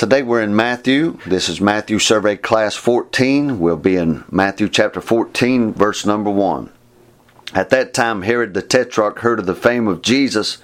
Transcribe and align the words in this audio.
Today 0.00 0.22
we're 0.22 0.40
in 0.40 0.56
Matthew. 0.56 1.18
This 1.26 1.50
is 1.50 1.60
Matthew 1.60 1.98
Survey 1.98 2.34
Class 2.34 2.74
14. 2.74 3.60
We'll 3.60 3.76
be 3.76 3.96
in 3.96 4.24
Matthew 4.30 4.66
chapter 4.70 4.98
14, 4.98 5.74
verse 5.74 6.06
number 6.06 6.30
1. 6.30 6.72
At 7.52 7.68
that 7.68 7.92
time, 7.92 8.22
Herod 8.22 8.54
the 8.54 8.62
Tetrarch 8.62 9.18
heard 9.18 9.38
of 9.38 9.44
the 9.44 9.54
fame 9.54 9.86
of 9.86 10.00
Jesus 10.00 10.56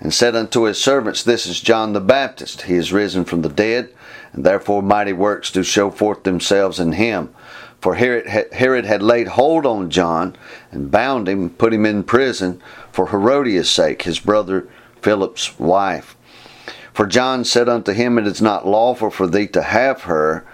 and 0.00 0.12
said 0.12 0.34
unto 0.34 0.62
his 0.62 0.80
servants, 0.80 1.22
This 1.22 1.46
is 1.46 1.60
John 1.60 1.92
the 1.92 2.00
Baptist. 2.00 2.62
He 2.62 2.74
is 2.74 2.92
risen 2.92 3.24
from 3.24 3.42
the 3.42 3.48
dead, 3.48 3.94
and 4.32 4.44
therefore 4.44 4.82
mighty 4.82 5.12
works 5.12 5.52
do 5.52 5.62
show 5.62 5.88
forth 5.88 6.24
themselves 6.24 6.80
in 6.80 6.90
him. 6.90 7.32
For 7.80 7.94
Herod 7.94 8.84
had 8.84 9.00
laid 9.00 9.28
hold 9.28 9.64
on 9.64 9.90
John 9.90 10.34
and 10.72 10.90
bound 10.90 11.28
him, 11.28 11.50
put 11.50 11.72
him 11.72 11.86
in 11.86 12.02
prison 12.02 12.60
for 12.90 13.10
Herodias' 13.10 13.70
sake, 13.70 14.02
his 14.02 14.18
brother 14.18 14.66
Philip's 15.00 15.56
wife. 15.56 16.16
For 16.92 17.06
John 17.06 17.44
said 17.44 17.68
unto 17.68 17.92
him, 17.92 18.18
It 18.18 18.26
is 18.26 18.42
not 18.42 18.66
lawful 18.66 19.10
for 19.10 19.26
thee 19.26 19.46
to 19.48 19.62
have 19.62 20.02
her. 20.02 20.44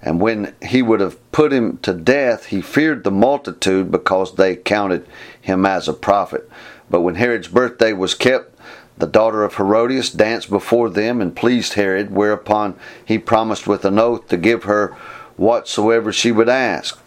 And 0.00 0.20
when 0.20 0.54
he 0.62 0.80
would 0.80 1.00
have 1.00 1.18
put 1.32 1.52
him 1.52 1.78
to 1.78 1.92
death, 1.92 2.46
he 2.46 2.60
feared 2.60 3.02
the 3.02 3.10
multitude 3.10 3.90
because 3.90 4.36
they 4.36 4.54
counted 4.54 5.06
him 5.40 5.66
as 5.66 5.88
a 5.88 5.92
prophet. 5.92 6.48
But 6.88 7.00
when 7.00 7.16
Herod's 7.16 7.48
birthday 7.48 7.92
was 7.92 8.14
kept, 8.14 8.54
the 8.96 9.06
daughter 9.06 9.44
of 9.44 9.56
Herodias 9.56 10.10
danced 10.10 10.50
before 10.50 10.90
them 10.90 11.20
and 11.20 11.34
pleased 11.34 11.74
Herod, 11.74 12.10
whereupon 12.10 12.76
he 13.04 13.18
promised 13.18 13.66
with 13.66 13.84
an 13.84 13.98
oath 13.98 14.28
to 14.28 14.36
give 14.36 14.64
her 14.64 14.96
whatsoever 15.36 16.12
she 16.12 16.32
would 16.32 16.48
ask. 16.48 17.00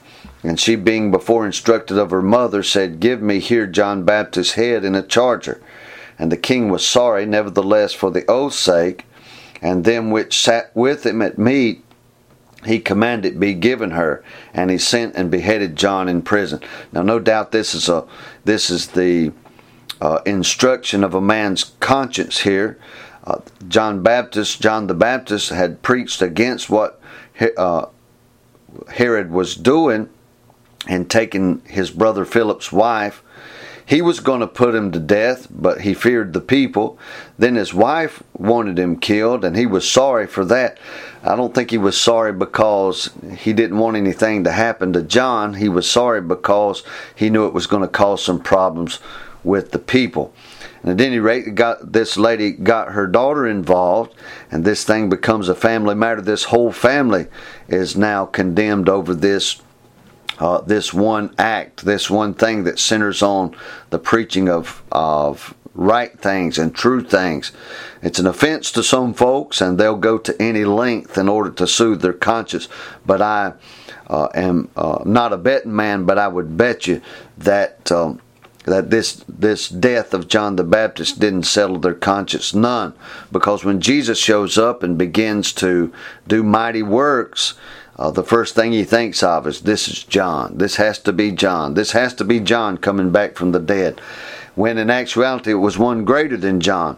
And 0.44 0.60
she, 0.60 0.76
being 0.76 1.12
before 1.12 1.46
instructed 1.46 1.98
of 1.98 2.12
her 2.12 2.22
mother, 2.22 2.64
said, 2.64 3.00
Give 3.00 3.22
me 3.22 3.40
here 3.40 3.68
John 3.68 4.04
Baptist's 4.04 4.54
head 4.54 4.84
in 4.84 4.96
a 4.96 5.04
charger. 5.04 5.62
And 6.22 6.32
the 6.32 6.38
king 6.38 6.70
was 6.70 6.86
sorry, 6.86 7.26
nevertheless, 7.26 7.94
for 7.94 8.12
the 8.12 8.30
oath's 8.30 8.60
sake, 8.60 9.06
and 9.60 9.84
them 9.84 10.12
which 10.12 10.40
sat 10.40 10.70
with 10.76 11.04
him 11.04 11.20
at 11.20 11.40
meat, 11.40 11.84
he 12.64 12.78
commanded 12.78 13.40
be 13.40 13.56
given 13.56 13.90
her, 13.90 14.24
and 14.54 14.70
he 14.70 14.78
sent 14.78 15.16
and 15.16 15.32
beheaded 15.32 15.76
John 15.76 16.08
in 16.08 16.22
prison. 16.22 16.62
Now, 16.92 17.02
no 17.02 17.18
doubt 17.18 17.52
this 17.52 17.74
is 17.74 17.90
a 17.90 18.06
this 18.46 18.70
is 18.70 18.90
the 18.90 19.34
uh, 20.00 20.20
instruction 20.28 21.04
of 21.04 21.16
a 21.16 21.22
man's 21.22 21.64
conscience 21.80 22.42
here. 22.42 22.78
Uh, 23.24 23.40
John 23.68 24.04
Baptist, 24.04 24.62
John 24.62 24.86
the 24.86 24.94
Baptist, 24.94 25.50
had 25.50 25.82
preached 25.82 26.22
against 26.22 26.70
what 26.70 27.02
uh, 27.58 27.88
Herod 28.90 29.32
was 29.32 29.56
doing 29.56 30.08
and 30.88 31.10
taking 31.10 31.64
his 31.66 31.90
brother 31.90 32.26
Philip's 32.26 32.72
wife. 32.72 33.24
He 33.92 34.02
was 34.02 34.22
going 34.22 34.40
to 34.40 34.48
put 34.48 34.74
him 34.74 34.94
to 34.94 35.00
death, 35.00 35.50
but 35.52 35.82
he 35.82 35.94
feared 35.94 36.32
the 36.32 36.40
people. 36.40 36.98
Then 37.38 37.56
his 37.56 37.74
wife 37.74 38.24
wanted 38.32 38.80
him 38.80 38.98
killed, 38.98 39.44
and 39.44 39.58
he 39.58 39.66
was 39.66 39.92
sorry 39.92 40.28
for 40.28 40.46
that. 40.46 40.78
I 41.24 41.36
don't 41.36 41.54
think 41.54 41.72
he 41.72 41.78
was 41.78 42.00
sorry 42.00 42.32
because 42.32 43.10
he 43.38 43.52
didn't 43.52 43.80
want 43.80 43.98
anything 43.98 44.46
to 44.46 44.54
happen 44.54 44.94
to 44.94 45.02
John. 45.02 45.56
He 45.56 45.68
was 45.68 45.92
sorry 45.92 46.22
because 46.22 46.84
he 47.14 47.30
knew 47.30 47.46
it 47.46 47.54
was 47.54 47.68
going 47.68 47.82
to 47.82 47.88
cause 47.90 48.24
some 48.24 48.40
problems 48.40 49.02
with 49.44 49.72
the 49.72 49.80
people. 49.80 50.34
And 50.84 50.92
at 50.92 51.06
any 51.06 51.20
rate, 51.20 51.54
got 51.56 51.92
this 51.92 52.16
lady 52.16 52.54
got 52.54 52.94
her 52.94 53.08
daughter 53.08 53.46
involved, 53.46 54.16
and 54.50 54.64
this 54.64 54.86
thing 54.86 55.10
becomes 55.10 55.50
a 55.50 55.54
family 55.54 55.96
matter. 55.96 56.22
This 56.22 56.46
whole 56.46 56.72
family 56.72 57.28
is 57.68 57.98
now 57.98 58.26
condemned 58.26 58.88
over 58.88 59.14
this 59.14 59.62
uh, 60.42 60.60
this 60.62 60.92
one 60.92 61.36
act, 61.38 61.86
this 61.86 62.10
one 62.10 62.34
thing 62.34 62.64
that 62.64 62.80
centers 62.80 63.22
on 63.22 63.56
the 63.92 64.00
preaching 64.00 64.50
of 64.50 64.82
of 64.92 65.54
right 65.76 66.20
things 66.20 66.58
and 66.58 66.74
true 66.74 67.04
things. 67.04 67.52
It's 68.02 68.18
an 68.18 68.26
offense 68.26 68.72
to 68.72 68.82
some 68.82 69.14
folks, 69.14 69.62
and 69.62 69.78
they'll 69.78 69.96
go 69.96 70.18
to 70.18 70.42
any 70.42 70.66
length 70.66 71.16
in 71.16 71.30
order 71.30 71.52
to 71.52 71.68
soothe 71.68 72.02
their 72.02 72.12
conscience. 72.12 72.68
But 73.06 73.22
I 73.22 73.54
uh, 74.08 74.30
am 74.34 74.70
uh, 74.76 75.04
not 75.06 75.32
a 75.32 75.38
betting 75.38 75.76
man, 75.76 76.06
but 76.06 76.18
I 76.18 76.28
would 76.28 76.58
bet 76.58 76.88
you 76.88 77.02
that. 77.38 77.92
Um, 77.92 78.20
that 78.66 78.92
this 78.92 79.26
this 79.28 79.68
death 79.70 80.14
of 80.14 80.28
John 80.28 80.56
the 80.56 80.64
Baptist 80.64 81.20
didn't 81.20 81.44
settle 81.44 81.80
their 81.80 81.96
conscience 81.96 82.54
none 82.54 82.94
because 83.32 83.66
when 83.66 83.82
Jesus 83.82 84.20
shows 84.20 84.56
up 84.56 84.84
and 84.84 85.00
begins 85.00 85.52
to 85.54 85.92
do 86.28 86.44
mighty 86.44 86.84
works 86.84 87.56
uh, 88.02 88.10
the 88.10 88.24
first 88.24 88.56
thing 88.56 88.72
he 88.72 88.84
thinks 88.84 89.22
of 89.22 89.46
is 89.46 89.62
this 89.62 89.88
is 89.88 90.04
John. 90.04 90.58
This 90.58 90.78
has 90.78 90.98
to 91.02 91.14
be 91.14 91.32
John. 91.32 91.76
This 91.76 91.92
has 91.92 92.16
to 92.16 92.24
be 92.24 92.40
John 92.40 92.80
coming 92.80 93.12
back 93.12 93.36
from 93.36 93.52
the 93.52 93.60
dead. 93.60 94.02
When 94.56 94.80
in 94.80 94.90
actuality 94.90 95.52
it 95.52 95.56
was 95.56 95.78
one 95.78 96.04
greater 96.04 96.36
than 96.36 96.62
John. 96.62 96.98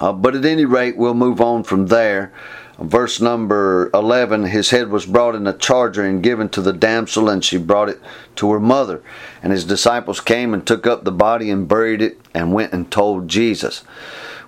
Uh, 0.00 0.12
but 0.12 0.34
at 0.34 0.44
any 0.44 0.64
rate 0.64 0.96
we'll 0.96 1.14
move 1.14 1.40
on 1.40 1.62
from 1.62 1.86
there. 1.86 2.32
Verse 2.80 3.20
number 3.20 3.88
11 3.94 4.46
his 4.46 4.70
head 4.70 4.88
was 4.88 5.06
brought 5.06 5.36
in 5.36 5.46
a 5.46 5.52
charger 5.52 6.02
and 6.02 6.24
given 6.24 6.48
to 6.48 6.60
the 6.60 6.72
damsel 6.72 7.28
and 7.28 7.44
she 7.44 7.56
brought 7.56 7.88
it 7.88 8.00
to 8.34 8.50
her 8.50 8.58
mother. 8.58 9.04
And 9.44 9.52
his 9.52 9.64
disciples 9.64 10.18
came 10.18 10.52
and 10.52 10.66
took 10.66 10.88
up 10.88 11.04
the 11.04 11.12
body 11.12 11.50
and 11.50 11.68
buried 11.68 12.02
it 12.02 12.18
and 12.34 12.52
went 12.52 12.72
and 12.72 12.90
told 12.90 13.28
jesus 13.28 13.84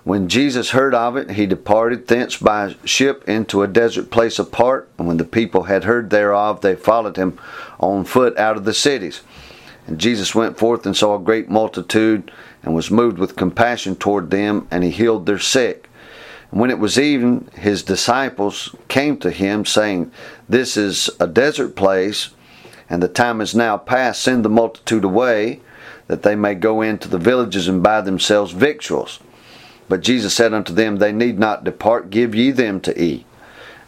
when 0.03 0.27
jesus 0.27 0.71
heard 0.71 0.93
of 0.93 1.15
it 1.17 1.31
he 1.31 1.45
departed 1.45 2.07
thence 2.07 2.37
by 2.37 2.75
ship 2.85 3.27
into 3.27 3.61
a 3.61 3.67
desert 3.67 4.09
place 4.09 4.39
apart 4.39 4.89
and 4.97 5.07
when 5.07 5.17
the 5.17 5.25
people 5.25 5.63
had 5.63 5.83
heard 5.83 6.09
thereof 6.09 6.61
they 6.61 6.75
followed 6.75 7.17
him 7.17 7.37
on 7.79 8.03
foot 8.03 8.37
out 8.37 8.57
of 8.57 8.65
the 8.65 8.73
cities 8.73 9.21
and 9.87 9.99
jesus 9.99 10.33
went 10.33 10.57
forth 10.57 10.85
and 10.85 10.95
saw 10.95 11.15
a 11.15 11.19
great 11.19 11.49
multitude 11.49 12.31
and 12.63 12.75
was 12.75 12.91
moved 12.91 13.17
with 13.17 13.35
compassion 13.35 13.95
toward 13.95 14.29
them 14.31 14.67
and 14.71 14.83
he 14.83 14.89
healed 14.89 15.25
their 15.25 15.39
sick 15.39 15.89
when 16.51 16.71
it 16.71 16.79
was 16.79 16.97
evening, 16.97 17.47
his 17.55 17.83
disciples 17.83 18.75
came 18.87 19.17
to 19.17 19.29
him, 19.29 19.65
saying, 19.65 20.11
This 20.47 20.77
is 20.77 21.09
a 21.19 21.27
desert 21.27 21.75
place, 21.75 22.29
and 22.89 23.03
the 23.03 23.07
time 23.07 23.39
is 23.39 23.53
now 23.53 23.77
past. 23.77 24.21
Send 24.23 24.43
the 24.43 24.49
multitude 24.49 25.03
away, 25.03 25.61
that 26.07 26.23
they 26.23 26.35
may 26.35 26.55
go 26.55 26.81
into 26.81 27.07
the 27.07 27.19
villages 27.19 27.67
and 27.67 27.83
buy 27.83 28.01
themselves 28.01 28.51
victuals. 28.51 29.19
But 29.89 30.01
Jesus 30.01 30.35
said 30.35 30.53
unto 30.53 30.71
them, 30.71 30.97
They 30.97 31.11
need 31.11 31.39
not 31.39 31.63
depart, 31.63 32.11
give 32.11 32.35
ye 32.35 32.51
them 32.51 32.79
to 32.81 33.01
eat. 33.01 33.25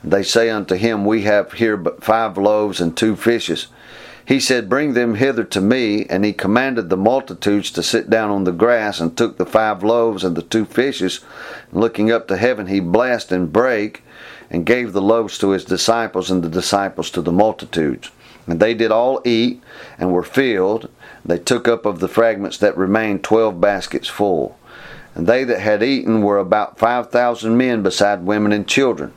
They 0.04 0.24
say 0.24 0.50
unto 0.50 0.76
him, 0.76 1.06
We 1.06 1.22
have 1.22 1.54
here 1.54 1.78
but 1.78 2.04
five 2.04 2.38
loaves 2.38 2.82
and 2.82 2.98
two 2.98 3.16
fishes. 3.16 3.68
He 4.26 4.40
said, 4.40 4.70
Bring 4.70 4.94
them 4.94 5.16
hither 5.16 5.44
to 5.44 5.62
me. 5.62 6.08
And 6.08 6.26
he 6.26 6.34
commanded 6.34 6.90
the 6.90 6.98
multitudes 6.98 7.70
to 7.72 7.84
sit 7.84 8.10
down 8.10 8.32
on 8.32 8.46
the 8.46 8.52
grass, 8.52 9.00
and 9.00 9.16
took 9.16 9.38
the 9.38 9.46
five 9.46 9.84
loaves 9.84 10.24
and 10.24 10.36
the 10.36 10.42
two 10.42 10.66
fishes. 10.66 11.22
And 11.72 11.80
looking 11.80 12.12
up 12.12 12.28
to 12.28 12.38
heaven, 12.38 12.66
he 12.66 12.80
blessed 12.80 13.32
and 13.32 13.54
brake, 13.54 14.02
and 14.50 14.66
gave 14.66 14.94
the 14.94 15.02
loaves 15.02 15.38
to 15.38 15.52
his 15.52 15.66
disciples, 15.66 16.32
and 16.32 16.44
the 16.44 16.50
disciples 16.50 17.12
to 17.12 17.22
the 17.22 17.32
multitudes. 17.32 18.10
And 18.48 18.60
they 18.60 18.74
did 18.74 18.92
all 18.92 19.22
eat, 19.24 19.62
and 20.00 20.12
were 20.12 20.24
filled. 20.24 20.90
They 21.24 21.38
took 21.38 21.68
up 21.68 21.86
of 21.86 22.00
the 22.00 22.08
fragments 22.08 22.58
that 22.58 22.76
remained 22.76 23.24
twelve 23.24 23.62
baskets 23.62 24.08
full. 24.08 24.58
And 25.14 25.28
they 25.28 25.44
that 25.44 25.60
had 25.60 25.84
eaten 25.84 26.22
were 26.22 26.38
about 26.38 26.80
five 26.80 27.12
thousand 27.12 27.58
men, 27.58 27.84
beside 27.84 28.26
women 28.26 28.52
and 28.52 28.68
children. 28.68 29.14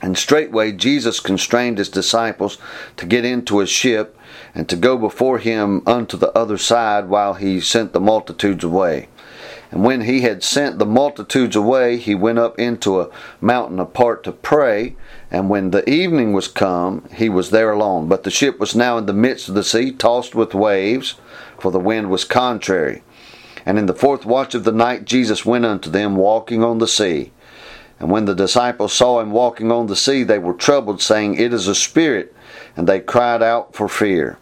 And 0.00 0.16
straightway 0.16 0.72
Jesus 0.72 1.18
constrained 1.18 1.78
his 1.78 1.88
disciples 1.88 2.58
to 2.96 3.06
get 3.06 3.24
into 3.24 3.60
a 3.60 3.66
ship 3.66 4.16
and 4.54 4.68
to 4.68 4.76
go 4.76 4.96
before 4.96 5.38
him 5.38 5.82
unto 5.86 6.16
the 6.16 6.30
other 6.38 6.56
side 6.56 7.08
while 7.08 7.34
he 7.34 7.60
sent 7.60 7.92
the 7.92 8.00
multitudes 8.00 8.62
away. 8.62 9.08
And 9.70 9.84
when 9.84 10.02
he 10.02 10.22
had 10.22 10.42
sent 10.42 10.78
the 10.78 10.86
multitudes 10.86 11.54
away, 11.54 11.98
he 11.98 12.14
went 12.14 12.38
up 12.38 12.58
into 12.58 13.00
a 13.00 13.10
mountain 13.40 13.78
apart 13.78 14.24
to 14.24 14.32
pray. 14.32 14.96
And 15.30 15.50
when 15.50 15.72
the 15.72 15.88
evening 15.88 16.32
was 16.32 16.48
come, 16.48 17.06
he 17.12 17.28
was 17.28 17.50
there 17.50 17.72
alone. 17.72 18.08
But 18.08 18.22
the 18.22 18.30
ship 18.30 18.58
was 18.58 18.74
now 18.74 18.96
in 18.96 19.06
the 19.06 19.12
midst 19.12 19.48
of 19.48 19.54
the 19.54 19.64
sea, 19.64 19.92
tossed 19.92 20.34
with 20.34 20.54
waves, 20.54 21.16
for 21.58 21.70
the 21.70 21.80
wind 21.80 22.08
was 22.08 22.24
contrary. 22.24 23.02
And 23.68 23.78
in 23.78 23.84
the 23.84 23.92
fourth 23.92 24.24
watch 24.24 24.54
of 24.54 24.64
the 24.64 24.72
night, 24.72 25.04
Jesus 25.04 25.44
went 25.44 25.66
unto 25.66 25.90
them, 25.90 26.16
walking 26.16 26.64
on 26.64 26.78
the 26.78 26.88
sea. 26.88 27.32
And 28.00 28.10
when 28.10 28.24
the 28.24 28.34
disciples 28.34 28.94
saw 28.94 29.20
him 29.20 29.30
walking 29.30 29.70
on 29.70 29.88
the 29.88 29.94
sea, 29.94 30.22
they 30.22 30.38
were 30.38 30.54
troubled, 30.54 31.02
saying, 31.02 31.34
It 31.34 31.52
is 31.52 31.68
a 31.68 31.74
spirit. 31.74 32.34
And 32.78 32.88
they 32.88 32.98
cried 32.98 33.42
out 33.42 33.74
for 33.74 33.86
fear. 33.86 34.38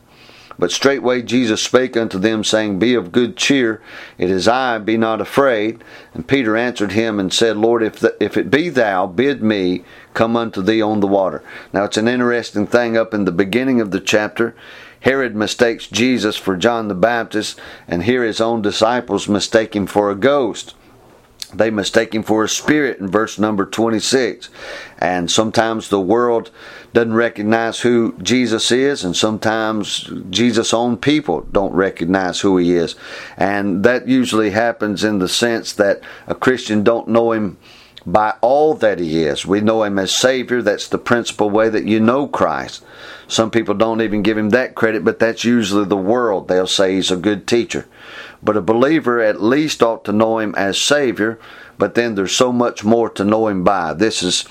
But 0.60 0.70
straightway 0.70 1.22
Jesus 1.22 1.60
spake 1.60 1.96
unto 1.96 2.20
them, 2.20 2.44
saying, 2.44 2.78
Be 2.78 2.94
of 2.94 3.10
good 3.10 3.36
cheer, 3.36 3.82
it 4.16 4.30
is 4.30 4.46
I, 4.46 4.78
be 4.78 4.96
not 4.96 5.20
afraid. 5.20 5.82
And 6.14 6.28
Peter 6.28 6.56
answered 6.56 6.92
him 6.92 7.18
and 7.18 7.32
said, 7.32 7.56
Lord, 7.56 7.82
if, 7.82 7.98
the, 7.98 8.16
if 8.20 8.36
it 8.36 8.48
be 8.48 8.68
thou, 8.68 9.08
bid 9.08 9.42
me 9.42 9.82
come 10.14 10.36
unto 10.36 10.62
thee 10.62 10.80
on 10.80 11.00
the 11.00 11.08
water. 11.08 11.42
Now 11.72 11.82
it's 11.82 11.96
an 11.96 12.06
interesting 12.06 12.68
thing 12.68 12.96
up 12.96 13.12
in 13.12 13.24
the 13.24 13.32
beginning 13.32 13.80
of 13.80 13.90
the 13.90 14.00
chapter. 14.00 14.54
Herod 15.06 15.36
mistakes 15.36 15.86
Jesus 15.86 16.36
for 16.36 16.56
John 16.56 16.88
the 16.88 16.94
Baptist, 16.94 17.60
and 17.86 18.02
here 18.02 18.24
his 18.24 18.40
own 18.40 18.60
disciples 18.60 19.28
mistake 19.28 19.76
him 19.76 19.86
for 19.86 20.10
a 20.10 20.16
ghost 20.16 20.74
they 21.54 21.70
mistake 21.70 22.14
him 22.14 22.22
for 22.24 22.42
a 22.42 22.48
spirit 22.48 22.98
in 22.98 23.08
verse 23.08 23.38
number 23.38 23.64
26. 23.64 24.48
And 24.98 25.30
sometimes 25.30 25.88
the 25.88 26.00
world 26.00 26.50
doesn't 26.92 27.14
recognize 27.14 27.80
who 27.80 28.16
Jesus 28.20 28.72
is, 28.72 29.04
and 29.04 29.16
sometimes 29.16 30.10
Jesus' 30.28 30.74
own 30.74 30.96
people 30.96 31.42
don't 31.52 31.72
recognize 31.72 32.40
who 32.40 32.56
he 32.56 32.74
is. 32.74 32.96
And 33.36 33.84
that 33.84 34.08
usually 34.08 34.50
happens 34.50 35.04
in 35.04 35.18
the 35.18 35.28
sense 35.28 35.72
that 35.74 36.00
a 36.26 36.34
Christian 36.34 36.82
don't 36.82 37.08
know 37.08 37.32
him 37.32 37.58
by 38.06 38.34
all 38.40 38.74
that 38.74 39.00
he 39.00 39.24
is. 39.24 39.44
We 39.44 39.60
know 39.60 39.82
him 39.82 39.98
as 39.98 40.12
Savior. 40.12 40.62
That's 40.62 40.86
the 40.86 40.98
principal 40.98 41.50
way 41.50 41.68
that 41.68 41.86
you 41.86 41.98
know 41.98 42.28
Christ. 42.28 42.84
Some 43.26 43.50
people 43.50 43.74
don't 43.74 44.00
even 44.00 44.22
give 44.22 44.38
him 44.38 44.50
that 44.50 44.76
credit, 44.76 45.04
but 45.04 45.18
that's 45.18 45.44
usually 45.44 45.84
the 45.84 45.96
world. 45.96 46.46
They'll 46.46 46.68
say 46.68 46.94
he's 46.94 47.10
a 47.10 47.16
good 47.16 47.48
teacher. 47.48 47.86
But 48.40 48.56
a 48.56 48.60
believer 48.60 49.20
at 49.20 49.42
least 49.42 49.82
ought 49.82 50.04
to 50.04 50.12
know 50.12 50.38
him 50.38 50.54
as 50.54 50.78
Savior, 50.80 51.40
but 51.78 51.96
then 51.96 52.14
there's 52.14 52.34
so 52.34 52.52
much 52.52 52.84
more 52.84 53.10
to 53.10 53.24
know 53.24 53.48
him 53.48 53.64
by. 53.64 53.92
This 53.92 54.22
is 54.22 54.44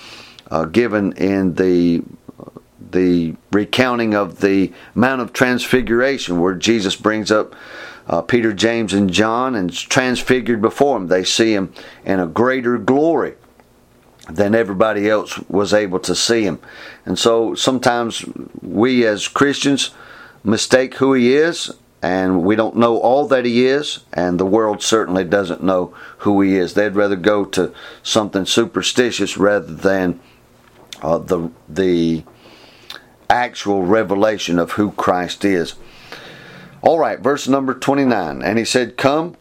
uh, 0.52 0.66
given 0.66 1.14
in 1.14 1.56
the 1.56 2.04
the 2.92 3.36
recounting 3.52 4.14
of 4.14 4.40
the 4.40 4.72
Mount 4.94 5.20
of 5.20 5.34
Transfiguration, 5.34 6.40
where 6.40 6.54
Jesus 6.54 6.96
brings 6.96 7.30
up 7.32 7.54
uh, 8.08 8.22
Peter, 8.22 8.54
James, 8.54 8.94
and 8.94 9.12
John 9.12 9.56
and 9.56 9.74
transfigured 9.74 10.62
before 10.62 11.00
them. 11.00 11.08
They 11.08 11.24
see 11.24 11.54
him 11.54 11.74
in 12.06 12.20
a 12.20 12.28
greater 12.28 12.78
glory 12.78 13.34
than 14.30 14.56
everybody 14.56 15.10
else 15.10 15.38
was 15.50 15.74
able 15.74 16.00
to 16.00 16.16
see 16.16 16.44
him. 16.44 16.60
And 17.06 17.18
so 17.18 17.56
sometimes 17.56 18.26
we 18.62 19.06
as 19.06 19.28
Christians 19.28 19.92
mistake 20.44 20.96
who 20.96 21.14
he 21.14 21.36
is 21.36 21.72
and 22.02 22.44
we 22.44 22.56
don't 22.56 22.76
know 22.76 23.00
all 23.00 23.28
that 23.30 23.46
he 23.46 23.66
is, 23.66 24.02
and 24.14 24.40
the 24.40 24.46
world 24.46 24.84
certainly 24.84 25.24
doesn't 25.24 25.64
know 25.64 25.92
who 26.20 26.40
he 26.42 26.56
is. 26.56 26.76
They'd 26.76 26.96
rather 26.96 27.16
go 27.16 27.46
to 27.46 27.74
something 28.04 28.46
superstitious 28.46 29.38
rather 29.38 29.74
than 29.74 30.20
uh, 31.02 31.18
the 31.18 31.50
the 31.68 32.24
actual 33.28 33.84
revelation 33.84 34.60
of 34.60 34.74
who 34.74 34.92
Christ 34.92 35.44
is. 35.44 35.74
All 36.84 37.00
right, 37.00 37.20
verse 37.20 37.48
number 37.48 37.74
29. 37.74 38.44
And 38.44 38.60
he 38.60 38.66
said, 38.66 38.98
Come. 38.98 39.36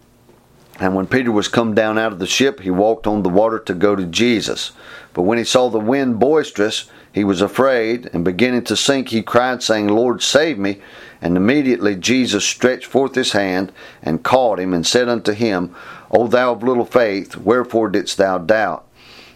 And 0.80 0.94
when 0.94 1.06
Peter 1.06 1.30
was 1.30 1.48
come 1.48 1.74
down 1.74 1.98
out 1.98 2.12
of 2.12 2.18
the 2.18 2.26
ship, 2.26 2.60
he 2.60 2.70
walked 2.70 3.06
on 3.06 3.22
the 3.22 3.28
water 3.28 3.58
to 3.60 3.74
go 3.74 3.94
to 3.94 4.06
Jesus. 4.06 4.72
But 5.12 5.22
when 5.22 5.38
he 5.38 5.44
saw 5.44 5.68
the 5.68 5.78
wind 5.78 6.18
boisterous, 6.18 6.90
he 7.12 7.22
was 7.22 7.40
afraid, 7.40 8.10
and 8.12 8.24
beginning 8.24 8.64
to 8.64 8.76
sink, 8.76 9.10
he 9.10 9.22
cried, 9.22 9.62
saying, 9.62 9.86
Lord, 9.86 10.20
save 10.20 10.58
me. 10.58 10.80
And 11.22 11.36
immediately 11.36 11.94
Jesus 11.94 12.44
stretched 12.44 12.86
forth 12.86 13.14
his 13.14 13.32
hand 13.32 13.70
and 14.02 14.24
caught 14.24 14.58
him, 14.58 14.74
and 14.74 14.84
said 14.84 15.08
unto 15.08 15.32
him, 15.32 15.74
O 16.10 16.26
thou 16.26 16.52
of 16.52 16.64
little 16.64 16.84
faith, 16.84 17.36
wherefore 17.36 17.88
didst 17.88 18.16
thou 18.16 18.38
doubt? 18.38 18.84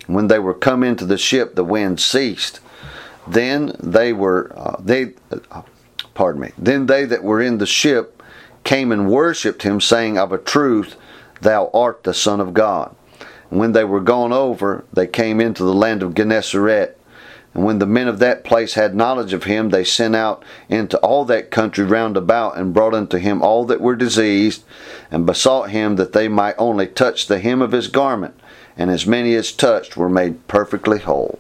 And 0.06 0.17
when 0.17 0.26
they 0.26 0.41
were 0.41 0.55
come 0.55 0.82
into 0.82 1.06
the 1.06 1.19
ship, 1.19 1.55
the 1.55 1.62
wind 1.62 2.00
ceased. 2.00 2.58
Then 3.29 3.76
they 3.79 4.12
were 4.12 4.52
uh, 4.56 4.76
they 4.81 5.12
uh, 5.52 5.62
pardon 6.14 6.41
me. 6.41 6.52
Then 6.58 6.87
they 6.87 7.05
that 7.05 7.23
were 7.23 7.41
in 7.41 7.58
the 7.58 7.67
ship 7.67 8.23
came 8.64 8.91
and 8.91 9.08
worshipped 9.08 9.62
him, 9.62 9.81
saying, 9.81 10.19
Of 10.19 10.32
a 10.32 10.38
truth, 10.38 10.96
thou 11.40 11.70
art 11.73 12.05
the 12.05 12.14
Son 12.14 12.40
of 12.40 12.55
God. 12.55 12.94
And 13.50 13.58
when 13.58 13.73
they 13.73 13.85
were 13.85 14.00
gone 14.00 14.32
over, 14.32 14.85
they 14.93 15.06
came 15.06 15.40
into 15.40 15.64
the 15.64 15.75
land 15.75 16.02
of 16.02 16.14
Gennesaret. 16.14 16.96
And 17.55 17.64
when 17.64 17.79
the 17.79 17.87
men 17.87 18.08
of 18.08 18.19
that 18.19 18.44
place 18.44 18.75
had 18.75 18.94
knowledge 18.94 19.32
of 19.32 19.44
him, 19.44 19.70
they 19.70 19.82
sent 19.82 20.14
out 20.14 20.44
into 20.69 20.99
all 20.99 21.25
that 21.25 21.50
country 21.50 21.85
round 21.85 22.17
about, 22.17 22.56
and 22.56 22.75
brought 22.75 22.94
unto 22.94 23.17
him 23.17 23.43
all 23.43 23.64
that 23.64 23.81
were 23.81 23.96
diseased, 23.96 24.64
and 25.11 25.26
besought 25.26 25.70
him 25.70 25.96
that 25.96 26.12
they 26.12 26.29
might 26.29 26.55
only 26.58 26.87
touch 26.87 27.26
the 27.26 27.38
hem 27.38 27.62
of 27.62 27.73
his 27.73 27.88
garment. 27.88 28.38
And 28.76 28.91
as 28.91 29.06
many 29.06 29.34
as 29.34 29.50
touched 29.50 29.96
were 29.96 30.11
made 30.11 30.46
perfectly 30.46 30.99
whole. 30.99 31.38